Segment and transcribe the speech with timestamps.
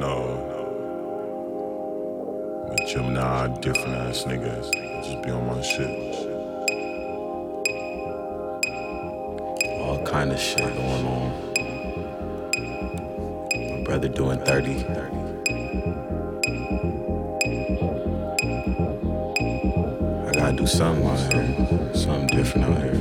[0.00, 0.50] no.
[2.70, 4.72] I'm Gemini, different ass niggas.
[5.04, 5.90] Just be on my shit.
[9.80, 11.30] All kind of shit going on.
[13.70, 14.74] My brother doing 30.
[14.82, 15.24] 30.
[20.44, 21.94] gotta do something out here.
[21.94, 22.94] Something different out here.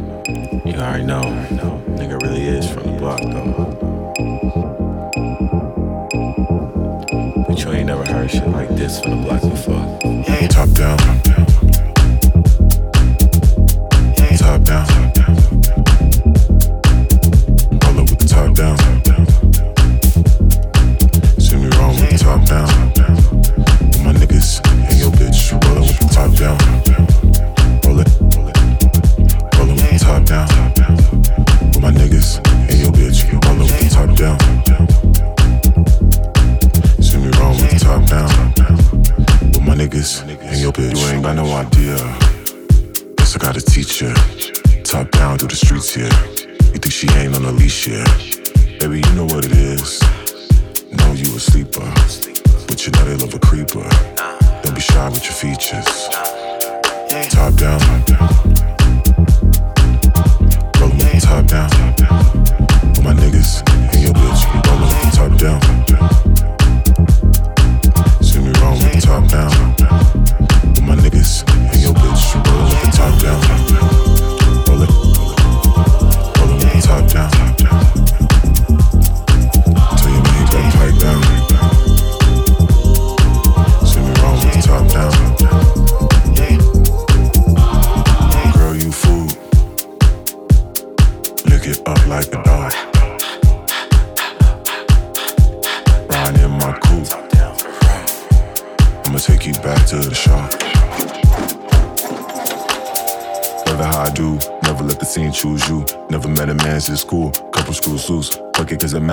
[0.66, 1.24] You already know.
[1.98, 3.93] Nigga really is from the block though.
[8.24, 10.00] like this from the block before.
[10.48, 10.98] Top down.
[10.98, 11.43] Top down.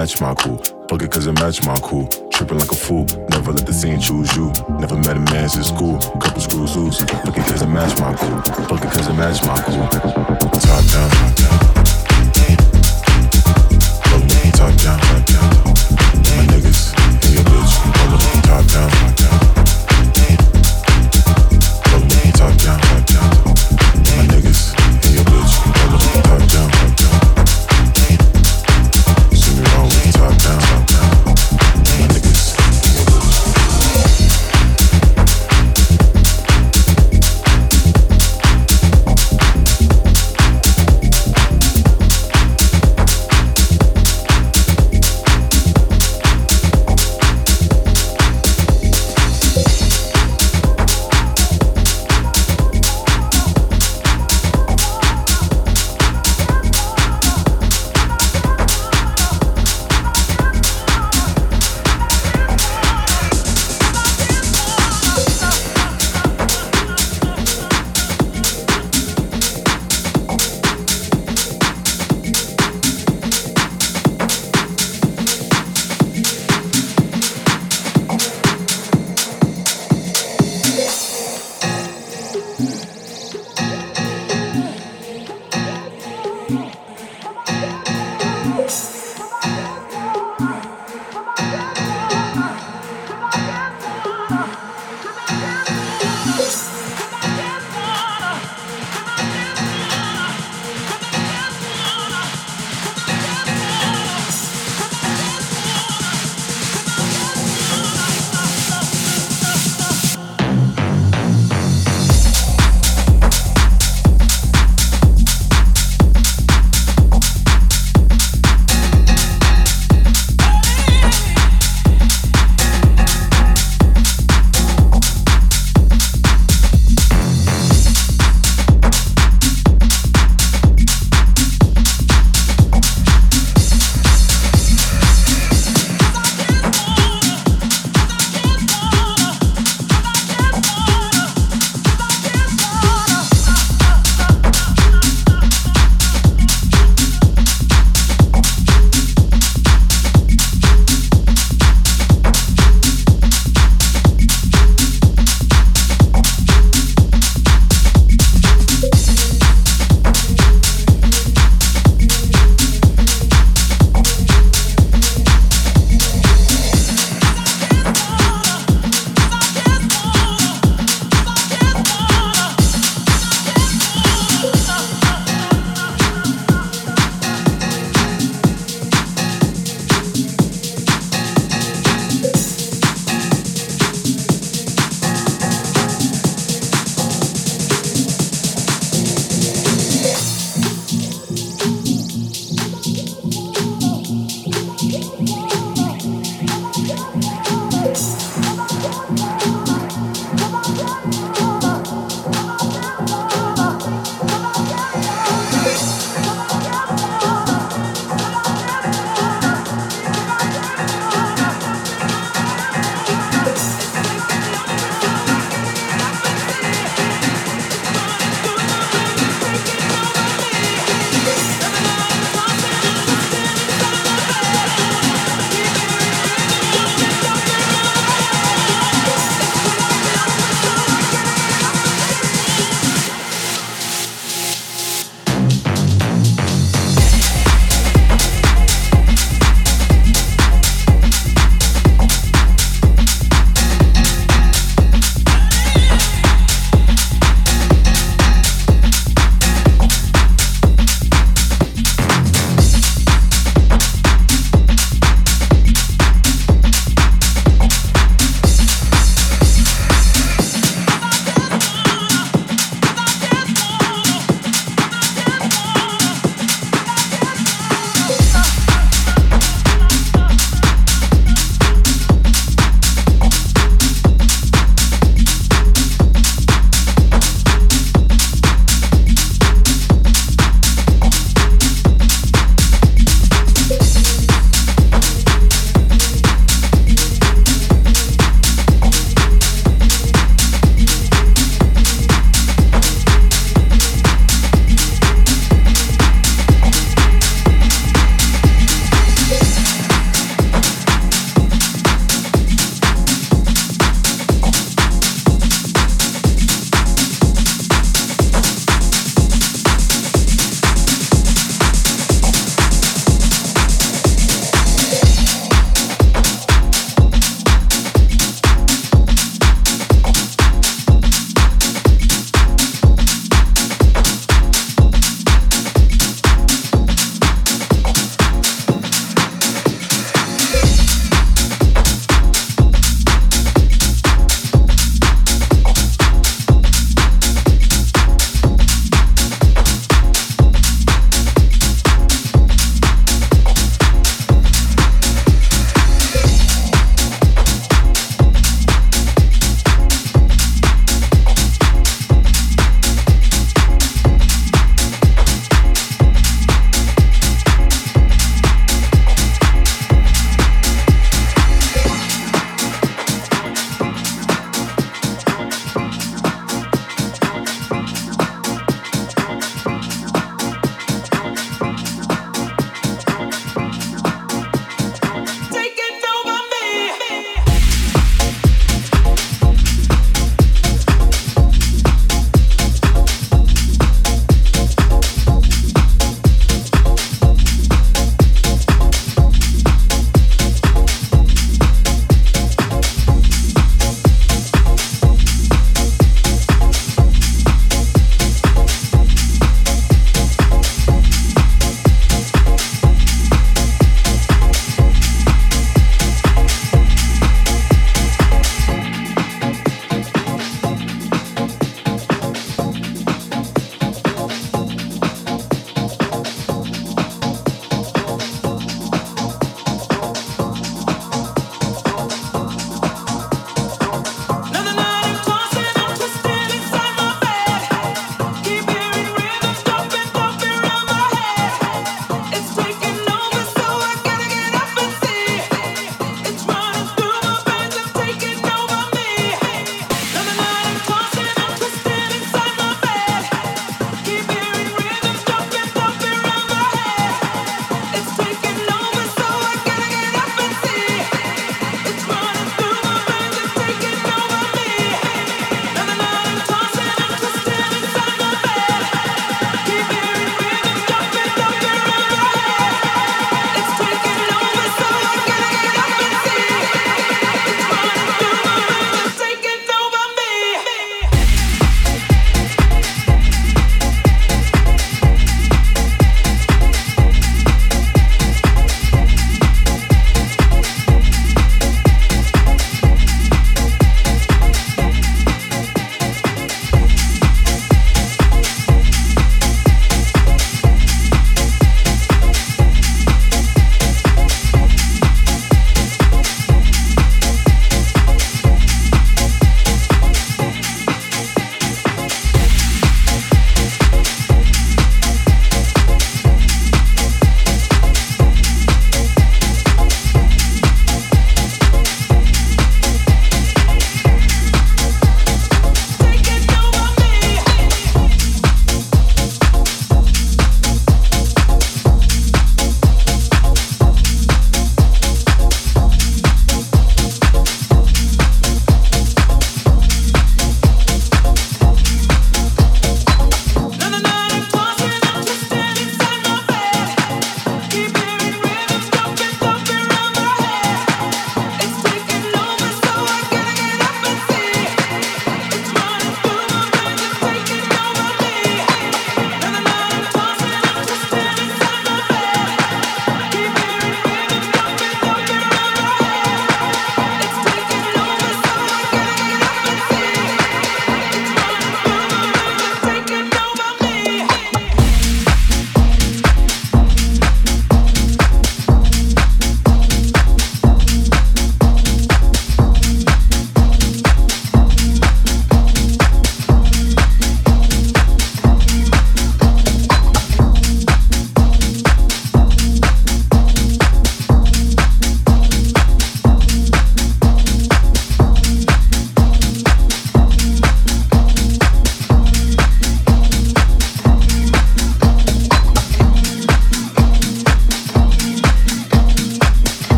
[0.00, 0.56] match my cool.
[0.88, 2.06] Fuck it, cause it match my cool.
[2.32, 3.04] Tripping like a fool.
[3.28, 4.50] Never let the scene choose you.
[4.78, 5.98] Never met a man since school.
[5.98, 7.00] Couple screws loose.
[7.00, 8.40] Fuck it, cause it match my cool.
[8.64, 9.86] Fuck it, cause it match my cool.
[10.58, 11.39] Top down.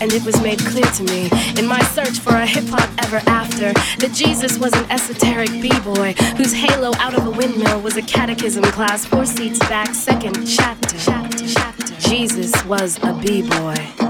[0.00, 3.20] And it was made clear to me in my search for a hip hop ever
[3.28, 8.02] after that Jesus was an esoteric b-boy whose halo out of a windmill was a
[8.02, 10.96] catechism class four seats back, second chapter.
[10.98, 11.94] chapter, chapter.
[11.96, 13.74] Jesus was a b-boy.
[13.74, 14.03] his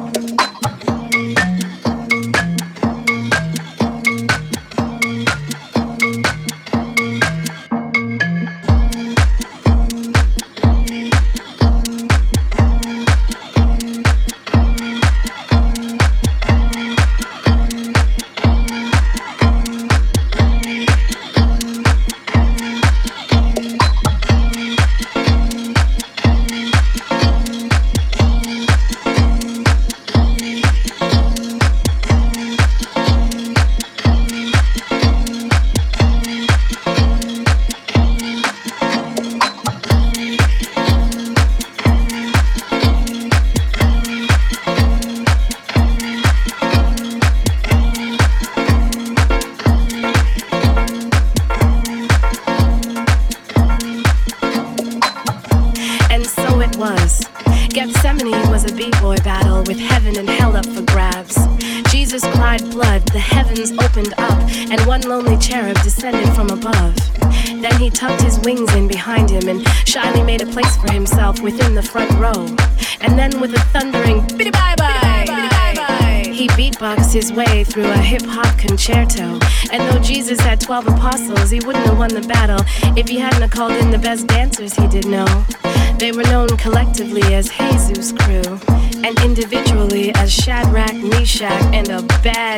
[91.44, 92.53] Meshach, and a bad,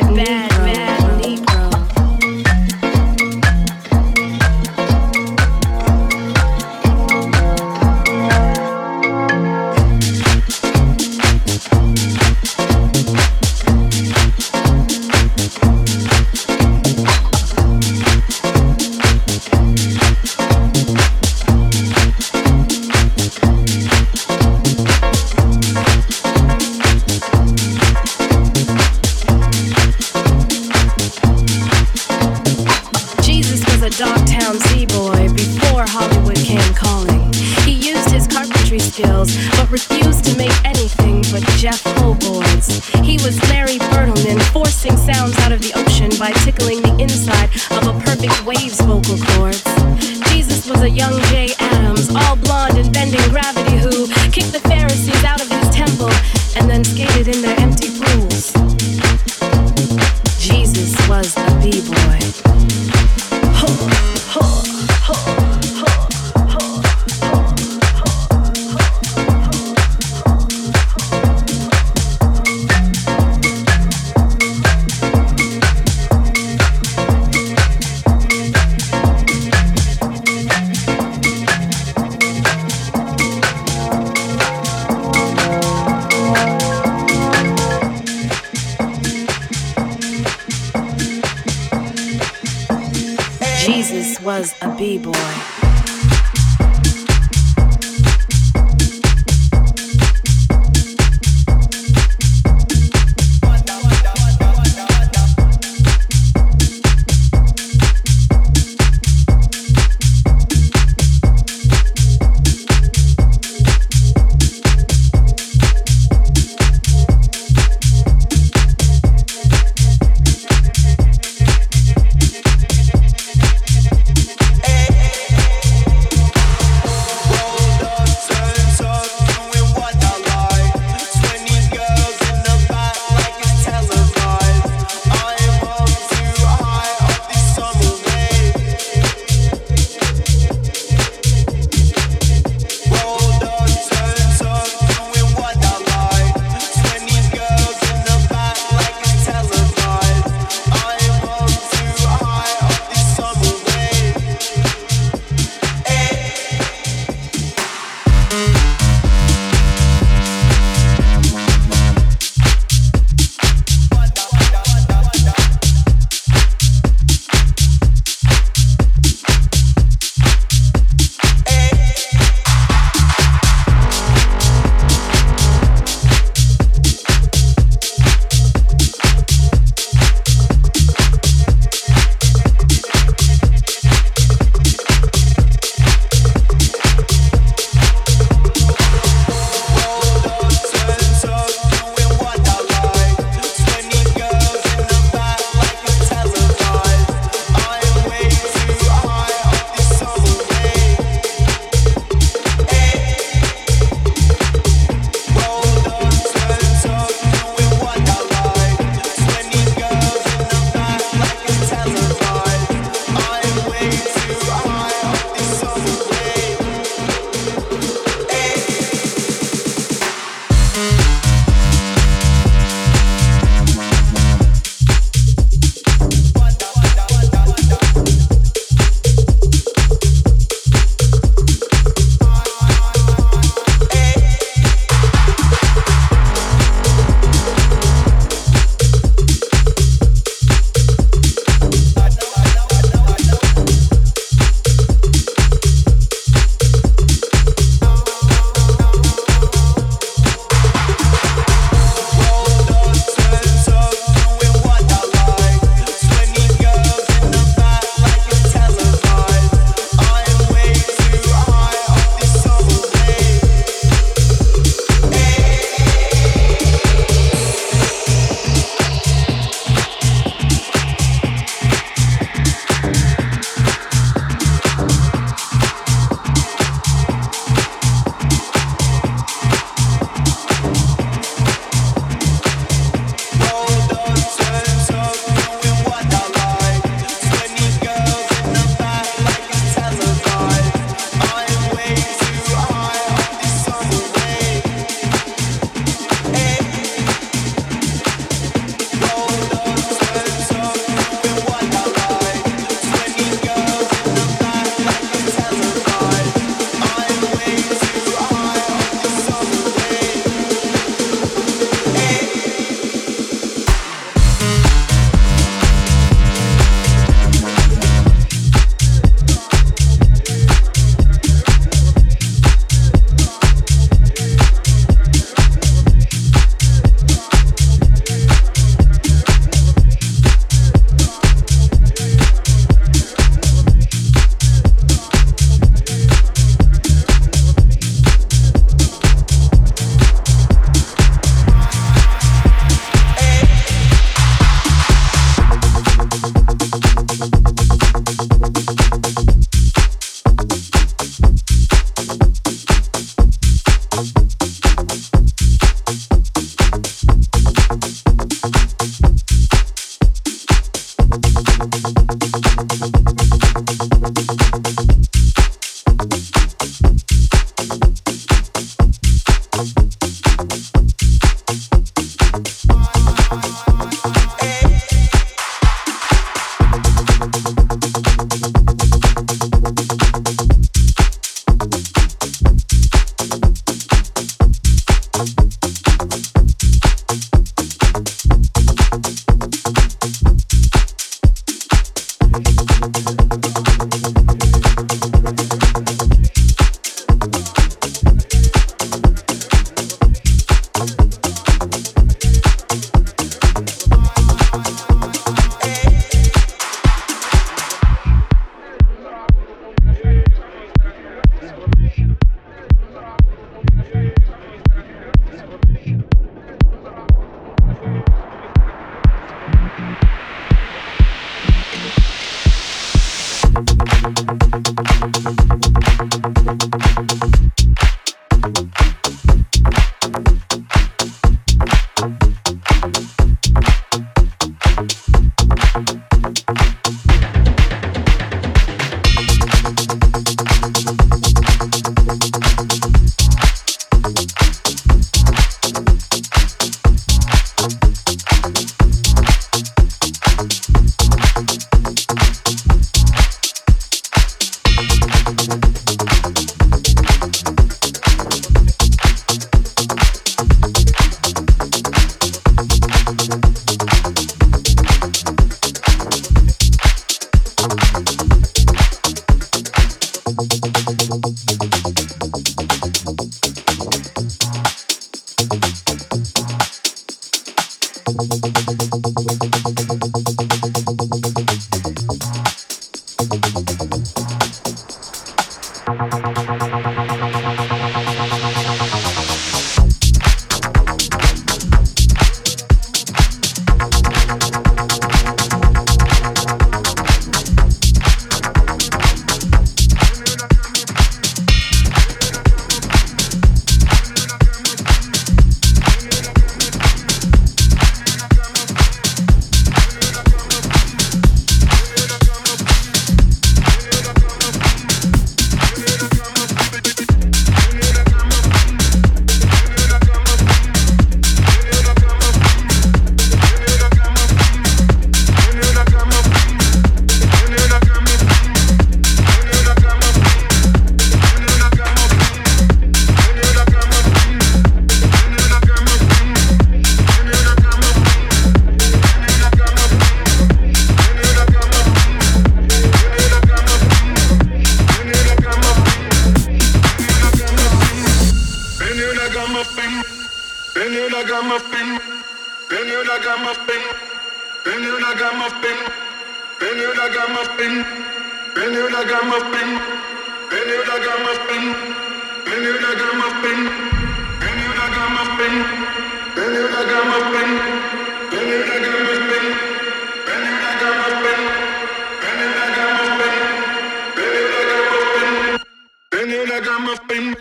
[576.11, 577.33] Been here like I'm a spin,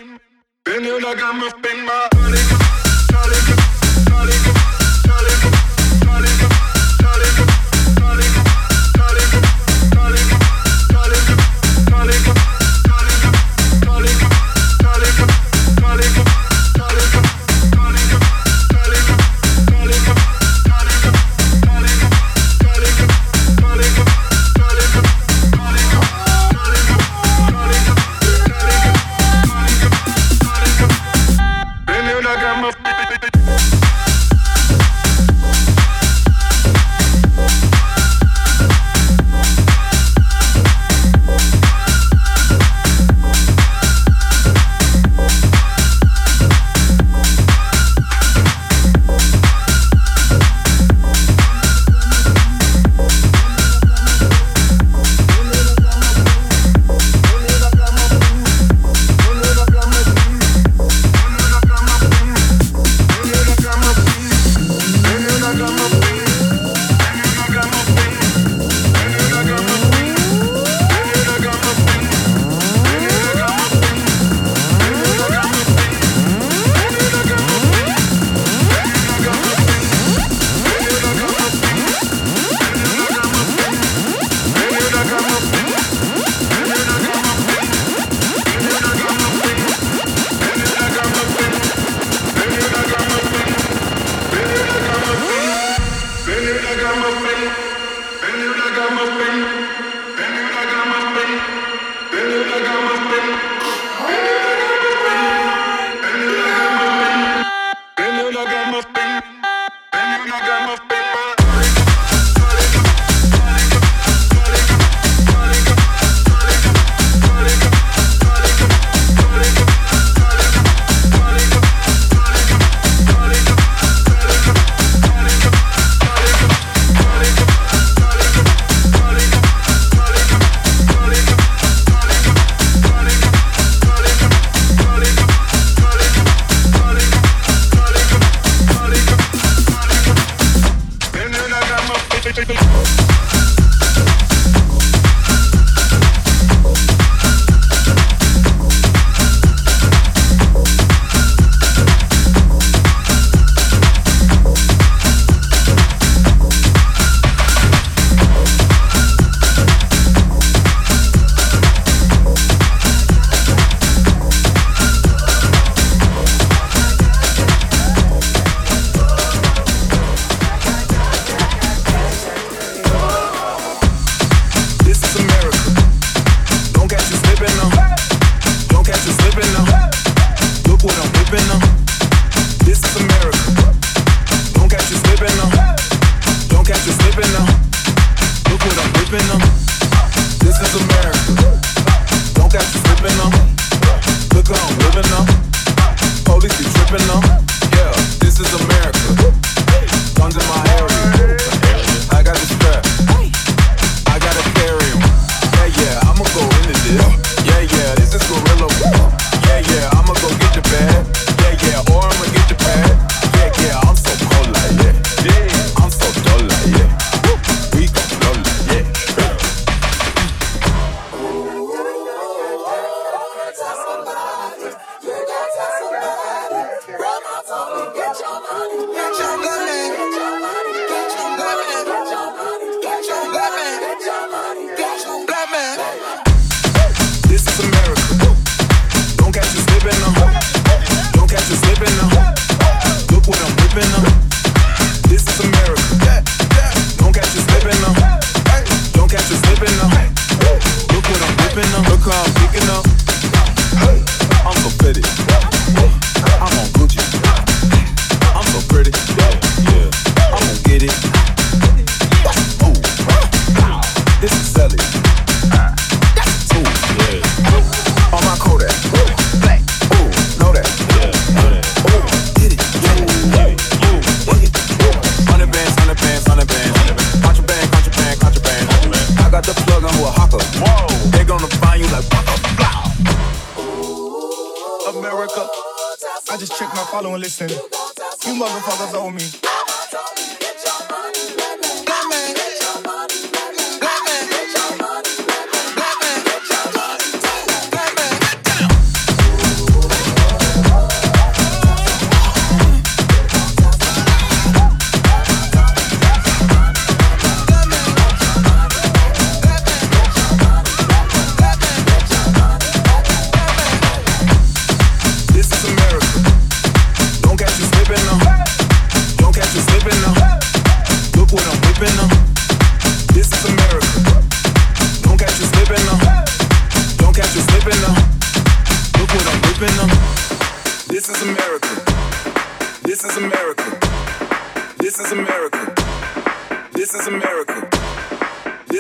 [0.65, 2.56] been here like I'm a spin, my early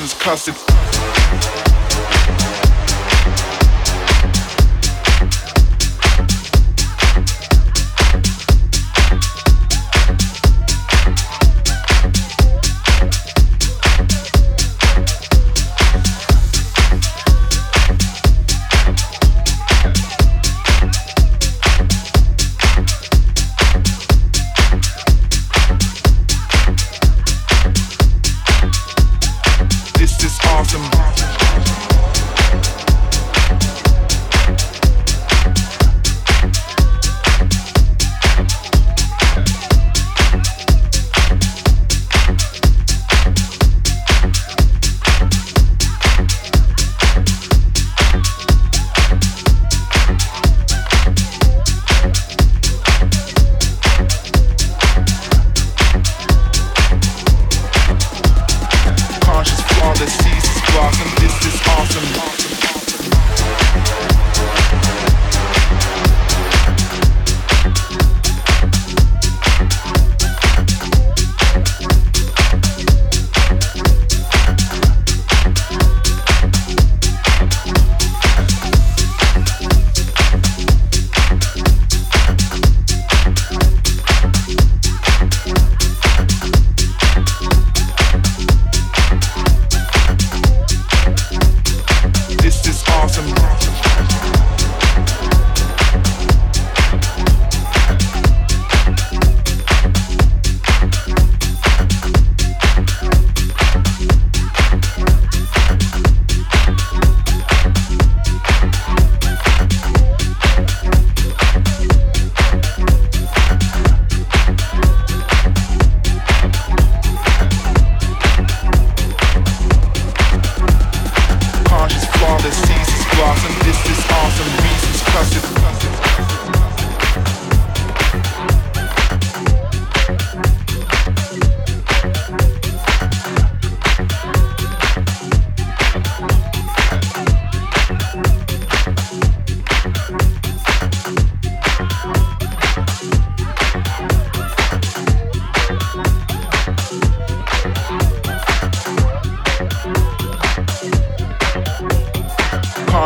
[0.00, 0.69] license, cuss it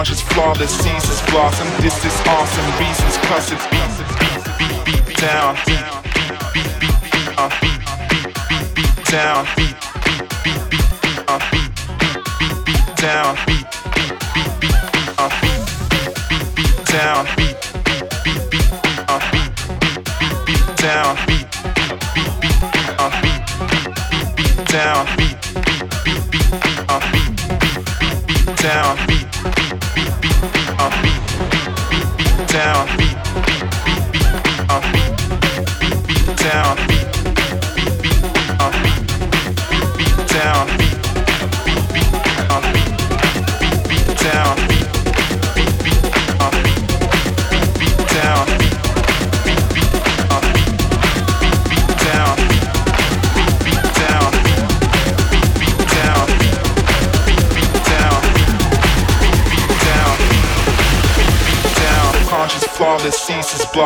[0.05, 1.67] charge is flawless, seasons blossom.
[1.83, 5.85] This is awesome, reasons plus it beat, beat, beat, beat down, beat,
[6.15, 7.81] beat, beat, beat, beat, uh, beat,
[8.11, 13.37] beat, beat, beat down, beat, beat, beat, beat, beat, uh, beat, beat, beat, beat down,
[13.47, 17.54] beat, beat, beat, beat, beat, beat, beat, beat, beat down, beat.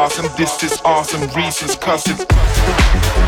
[0.09, 0.37] awesome.
[0.39, 1.21] This is awesome.
[1.37, 3.28] reasons cussing